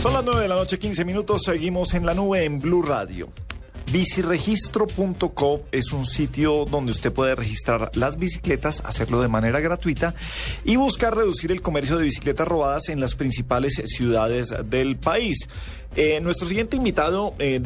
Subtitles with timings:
[0.00, 1.42] Son las 9 de la noche, 15 minutos.
[1.42, 3.28] Seguimos en la nube en Blue Radio.
[3.90, 10.14] Biciregistro.com es un sitio donde usted puede registrar las bicicletas, hacerlo de manera gratuita
[10.64, 15.48] y buscar reducir el comercio de bicicletas robadas en las principales ciudades del país.
[15.96, 17.60] Eh, nuestro siguiente invitado eh,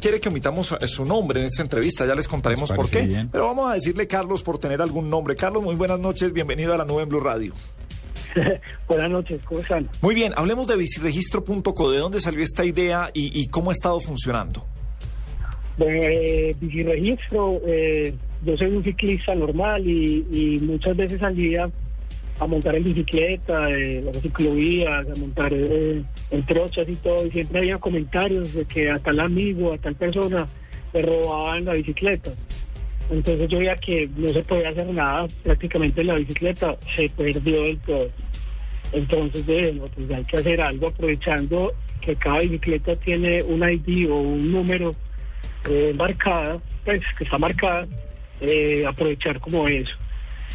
[0.00, 3.26] quiere que omitamos su nombre en esta entrevista, ya les contaremos por qué.
[3.30, 5.36] Pero vamos a decirle Carlos por tener algún nombre.
[5.36, 7.54] Carlos, muy buenas noches, bienvenido a la nube en Blue Radio.
[8.88, 9.88] Buenas noches, ¿cómo están?
[10.02, 14.66] Muy bien, hablemos de biciregistro.co, ¿de dónde salió esta idea y cómo ha estado funcionando?
[15.80, 18.12] De biciregistro, eh,
[18.44, 21.70] yo soy un ciclista normal y, muchas veces salía
[22.38, 27.30] a montar en bicicleta, eh, las ciclovías, a montar eh, en trochas y todo, y
[27.30, 30.46] siempre había comentarios de que a tal amigo, a tal persona
[30.92, 32.32] le robaban la bicicleta.
[33.10, 37.78] Entonces yo veía que no se podía hacer nada, prácticamente la bicicleta se perdió del
[37.78, 38.08] todo.
[38.92, 44.16] Entonces, bueno, pues hay que hacer algo aprovechando que cada bicicleta tiene un ID o
[44.16, 44.94] un número
[45.68, 47.86] eh, marcada, pues que está marcada,
[48.40, 49.92] eh, aprovechar como eso.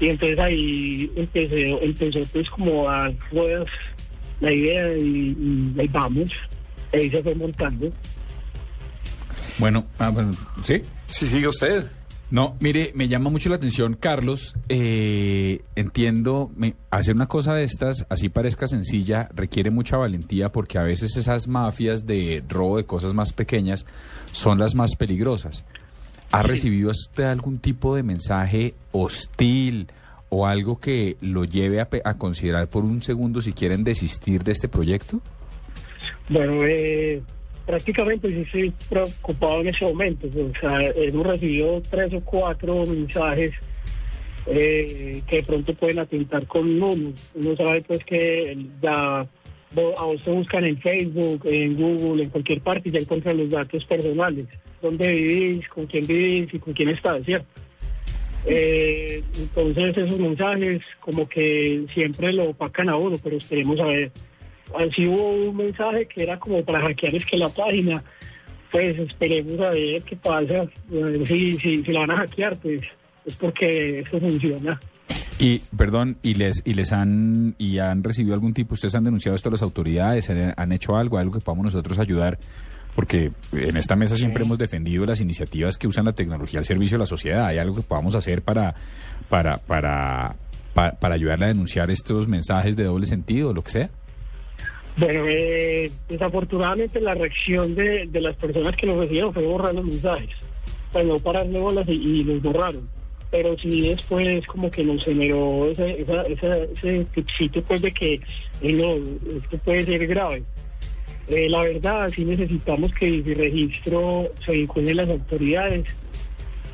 [0.00, 3.68] Y entonces ahí empecé, empezó pues como a ruedas
[4.40, 6.32] la idea y, ahí vamos,
[6.92, 7.92] ahí se fue montando.
[9.58, 10.32] Bueno, ah, bueno,
[10.64, 10.82] ¿sí?
[11.06, 11.84] Sí, sigue usted.
[12.32, 14.54] No, mire, me llama mucho la atención, Carlos.
[14.70, 20.78] Eh, entiendo, me, hacer una cosa de estas, así parezca sencilla, requiere mucha valentía porque
[20.78, 23.84] a veces esas mafias de robo de cosas más pequeñas
[24.32, 25.66] son las más peligrosas.
[26.30, 29.88] ¿Ha recibido usted algún tipo de mensaje hostil
[30.30, 34.52] o algo que lo lleve a, a considerar por un segundo si quieren desistir de
[34.52, 35.20] este proyecto?
[36.30, 37.22] Bueno, eh,
[37.66, 40.26] prácticamente sí estoy preocupado en ese momento.
[40.26, 43.52] O sea, hemos recibido tres o cuatro mensajes
[44.46, 47.12] eh, que de pronto pueden atentar con uno.
[47.34, 52.88] Uno sabe pues que ya a vos buscan en Facebook, en Google, en cualquier parte
[52.88, 54.46] y ya encuentran los datos personales.
[54.80, 57.46] Dónde vivís, con quién vivís y con quién estás, ¿cierto?
[58.44, 64.10] Eh, entonces esos mensajes como que siempre lo opacan a uno, pero esperemos a ver
[64.78, 68.02] así hubo un mensaje que era como para hackear es que la página,
[68.70, 70.66] pues esperemos a ver qué pasa.
[71.26, 72.82] Si, si, si la van a hackear, pues
[73.24, 74.80] es porque eso funciona.
[75.38, 79.34] Y, perdón, ¿y les, y les han, y han recibido algún tipo, ustedes han denunciado
[79.34, 82.38] esto a las autoridades, han, hecho algo, algo que podamos nosotros ayudar?
[82.94, 86.96] Porque en esta mesa siempre hemos defendido las iniciativas que usan la tecnología al servicio
[86.96, 87.46] de la sociedad.
[87.46, 88.74] ¿Hay algo que podamos hacer para,
[89.28, 90.36] para, para,
[90.74, 93.90] para, para ayudarle a denunciar estos mensajes de doble sentido o lo que sea?
[94.96, 100.30] Bueno, eh, desafortunadamente la reacción de, las personas que lo recibieron fue borrar los mensajes.
[100.92, 102.88] Pues no pararle bolas y, los borraron.
[103.30, 107.06] Pero sí después como que nos generó ese, ese
[107.38, 108.20] sitio pues de que
[108.60, 108.96] no,
[109.38, 110.42] esto puede ser grave.
[111.28, 115.86] Eh, la verdad, sí necesitamos que el registro se vincule las autoridades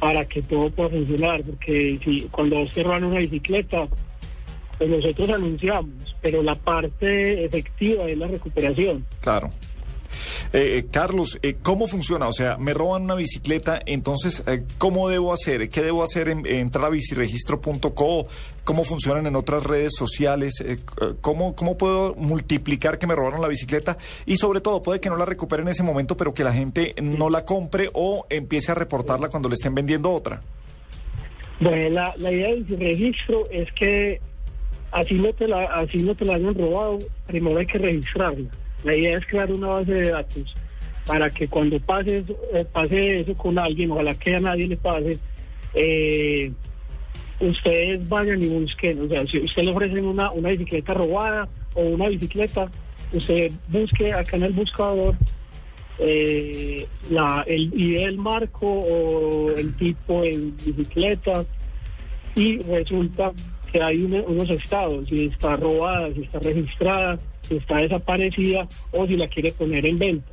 [0.00, 3.88] para que todo pueda funcionar, porque si cuando se roban una bicicleta,
[4.78, 9.04] pues nosotros anunciamos, pero la parte efectiva es la recuperación.
[9.20, 9.50] Claro.
[10.52, 12.28] Eh, eh, Carlos, eh, ¿cómo funciona?
[12.28, 14.42] O sea, me roban una bicicleta, entonces,
[14.78, 15.68] ¿cómo debo hacer?
[15.68, 16.28] ¿Qué debo hacer?
[16.28, 18.26] En, entrar a biciregistro.co,
[18.64, 20.64] ¿cómo funcionan en otras redes sociales?
[21.20, 23.98] ¿cómo, ¿Cómo puedo multiplicar que me robaron la bicicleta?
[24.26, 26.94] Y sobre todo, puede que no la recupere en ese momento, pero que la gente
[27.02, 30.40] no la compre o empiece a reportarla cuando le estén vendiendo otra.
[31.60, 34.20] Bueno, la, la idea del registro es que
[34.92, 38.48] así no te la, así no te la hayan robado, primero hay que registrarla.
[38.84, 40.54] La idea es crear una base de datos
[41.06, 44.76] para que cuando pase eso, eh, pase eso con alguien, ojalá que a nadie le
[44.76, 45.18] pase,
[45.74, 46.52] eh,
[47.40, 51.82] ustedes vayan y busquen, o sea, si usted le ofrecen una, una bicicleta robada o
[51.82, 52.70] una bicicleta,
[53.12, 55.14] usted busque acá en el buscador
[55.98, 61.44] eh, la, el ID del marco o el tipo de bicicleta
[62.36, 63.32] y resulta
[63.70, 69.16] que hay unos estados, si está robada, si está registrada, si está desaparecida o si
[69.16, 70.32] la quiere poner en venta.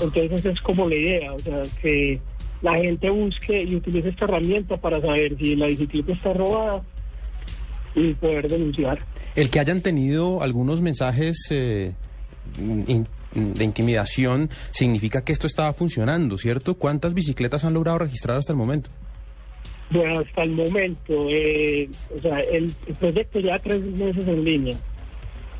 [0.00, 2.20] Entonces es como la idea, o sea, que
[2.62, 6.82] la gente busque y utilice esta herramienta para saber si la bicicleta está robada
[7.94, 8.98] y poder denunciar.
[9.34, 11.92] El que hayan tenido algunos mensajes eh,
[12.56, 16.74] de intimidación significa que esto estaba funcionando, ¿cierto?
[16.74, 18.90] ¿Cuántas bicicletas han logrado registrar hasta el momento?
[19.90, 24.76] Bueno, hasta el momento, eh, o sea, el, proyecto ya tres meses en línea.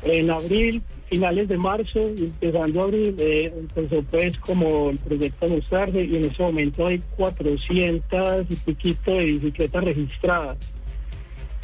[0.03, 6.17] En abril, finales de marzo, empezando abril, eh, empezó pues como el proyecto mostrarse y
[6.17, 10.57] en ese momento hay 400 y poquito de bicicletas registradas.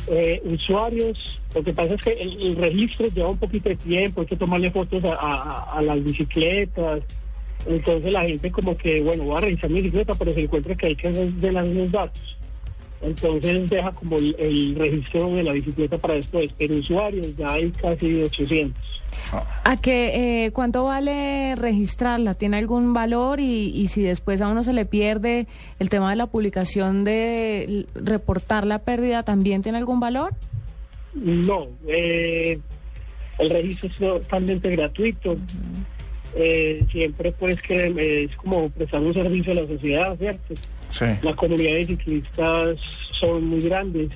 [0.07, 4.27] eh, usuarios, lo que pasa es que el, registro lleva un poquito de tiempo, hay
[4.27, 7.03] que tomarle fotos a, las bicicletas,
[7.65, 10.87] entonces la gente como que, bueno, va a revisar mi bicicleta, pero se encuentra que
[10.87, 12.37] hay que desvelar los datos.
[13.03, 17.69] Entonces deja como el, el registro de la bicicleta para después, pero usuarios ya hay
[17.71, 18.73] casi 800.
[19.63, 22.33] ¿A qué, eh, cuánto vale registrarla?
[22.35, 23.39] ¿Tiene algún valor?
[23.39, 25.47] Y, y si después a uno se le pierde
[25.79, 30.33] el tema de la publicación de reportar la pérdida, ¿también tiene algún valor?
[31.13, 32.59] No, eh,
[33.39, 35.35] el registro es totalmente gratuito.
[36.35, 40.55] Eh, siempre pues que es como prestar un servicio a la sociedad, ¿cierto?
[40.89, 41.05] Sí.
[41.21, 42.79] La comunidad de ciclistas
[43.19, 44.09] son muy grandes.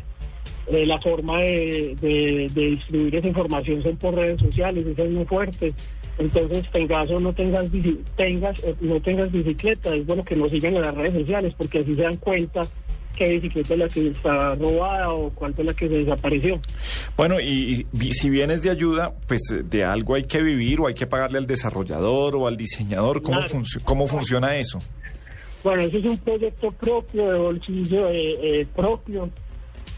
[0.71, 5.11] Eh, la forma de, de- de distribuir esa información son por redes sociales, eso es
[5.11, 5.73] muy fuerte.
[6.17, 7.67] Entonces, tengas o no tengas,
[8.15, 11.95] tengas no tengas bicicleta, es bueno que nos sigan en las redes sociales porque así
[11.95, 12.61] se dan cuenta
[13.17, 16.59] qué bicicleta es la que está robada o cuál es la que se desapareció.
[17.15, 20.87] Bueno, y, y si vienes de ayuda, pues eh, de algo hay que vivir o
[20.87, 23.21] hay que pagarle al desarrollador o al diseñador.
[23.21, 23.53] ¿Cómo, Claro.
[23.59, 24.79] func- cómo funciona eso?
[25.63, 29.29] Bueno, eso es un proyecto propio, de bolsillo eh, eh, propio.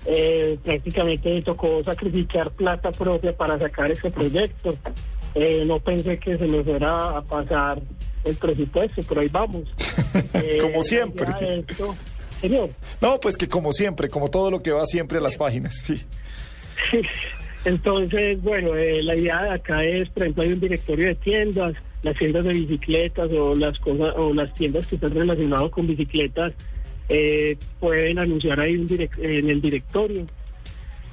[0.05, 4.75] Eh, prácticamente me tocó sacrificar plata propia para sacar ese proyecto.
[5.35, 7.81] Eh, no pensé que se me fuera a pasar
[8.23, 9.63] el presupuesto, pero ahí vamos.
[10.33, 11.27] Eh, Como siempre.
[11.59, 11.95] esto-
[12.39, 12.69] señor.
[13.01, 16.01] No, pues que como siempre, como todo lo que va siempre a las páginas, sí.
[17.65, 21.75] Entonces, bueno, eh, la idea de acá es, por ejemplo, hay un directorio de tiendas,
[22.03, 26.53] las tiendas de bicicletas o las cosas o las tiendas que están relacionadas con bicicletas
[27.09, 28.87] eh, pueden anunciar ahí un
[29.17, 30.25] en el directorio.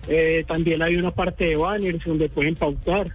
[0.09, 3.09] Eh, también hay una parte de banners donde pueden pautar.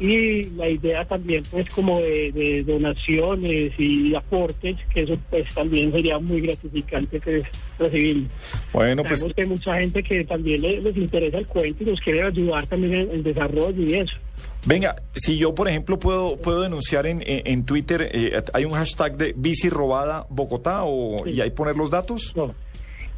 [0.00, 5.92] Y la idea también, pues, como de, de donaciones y aportes, que eso, pues, también
[5.92, 7.42] sería muy gratificante pues,
[7.78, 8.26] recibirlo.
[8.72, 11.86] Bueno, pues Sabemos que hay mucha gente que también le- les, interesa el cuento y
[11.86, 14.16] nos quiere ayudar también en el desarrollo y eso.
[14.64, 18.72] venga, si yo, por ejemplo, puedo puedo denunciar en, en, en Twitter, eh, hay un
[18.72, 21.32] hashtag de bici robada Bogotá o, Sí.
[21.32, 22.34] y ahí poner los datos.
[22.34, 22.54] No.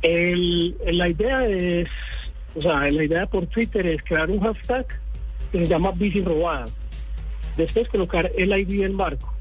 [0.03, 1.89] El- la idea es,
[2.57, 4.85] o sea, la idea por Twitter es crear un hashtag
[5.53, 6.67] que se llama bici robada.
[7.57, 9.33] Después colocar el ID del marco.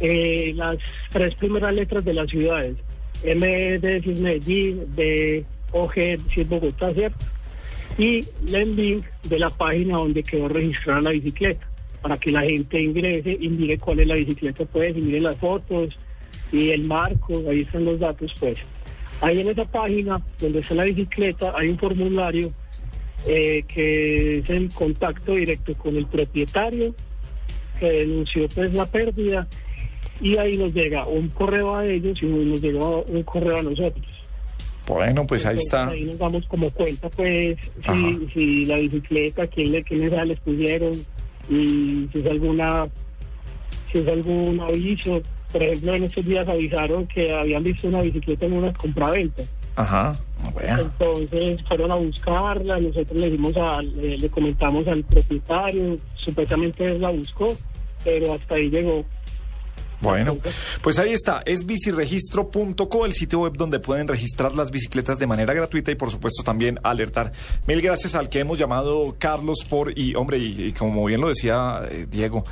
[0.00, 0.78] Eh, las
[1.10, 2.76] tres primeras letras de las ciudades.
[3.22, 3.46] M
[3.78, 5.94] de si es Medellín, B, OG
[6.32, 7.18] si es Bogotá, ¿cierto?
[7.98, 11.66] Y el link de la página donde quedó registrada la bicicleta,
[12.00, 15.36] para que la gente ingrese y mire cuál es la bicicleta, pues, y mire las
[15.36, 15.98] fotos
[16.50, 18.58] y el marco, ahí están los datos, pues.
[19.20, 22.52] Ahí en esa página donde está la bicicleta hay un formulario
[23.26, 26.94] eh, que es el contacto directo con el propietario
[27.78, 29.46] que denunció pues la pérdida
[30.20, 34.06] y ahí nos llega un correo a ellos y nos llega un correo a nosotros.
[34.86, 35.88] Bueno, pues ahí Entonces, está.
[35.88, 40.92] Ahí nos damos como cuenta, pues, si, si la bicicleta, quién le, quiénes les pusieron
[41.48, 42.88] y si es alguna,
[43.90, 45.22] si es algún aviso.
[45.52, 49.42] Por ejemplo, en estos días avisaron que habían visto una bicicleta en una compraventa.
[49.76, 50.16] Ajá.
[50.52, 50.82] Bueno.
[50.82, 57.00] Entonces fueron a buscarla, nosotros le dimos a, le, le comentamos al propietario, supuestamente él
[57.00, 57.56] la buscó,
[58.04, 59.04] pero hasta ahí llegó.
[60.00, 60.38] Bueno,
[60.80, 65.52] pues ahí está, es biciregistro.co, el sitio web donde pueden registrar las bicicletas de manera
[65.52, 67.32] gratuita y por supuesto también alertar.
[67.66, 71.28] Mil gracias al que hemos llamado Carlos por, y hombre, y, y como bien lo
[71.28, 72.44] decía eh, Diego,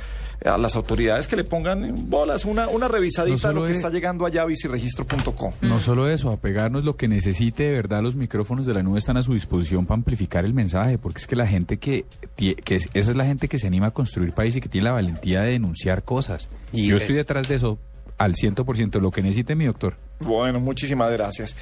[0.45, 3.77] a las autoridades que le pongan bolas una, una revisadita No de lo que es-
[3.77, 5.53] está llegando allá a biciregistro.co.
[5.61, 9.17] No solo eso, apegarnos lo que necesite, de verdad los micrófonos de la nube están
[9.17, 12.05] a su disposición para amplificar el mensaje, porque es que la gente que,
[12.37, 14.85] que es- esa es la gente que se anima a construir país y que tiene
[14.85, 16.49] la valentía de denunciar cosas.
[16.71, 17.77] Y, Yo estoy detrás de eso
[18.17, 19.95] al 100%, lo que necesite mi doctor.
[20.19, 21.55] Bueno, muchísimas gracias.